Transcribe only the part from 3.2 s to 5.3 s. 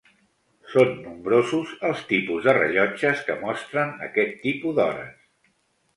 que mostren aquest tipus d'hores.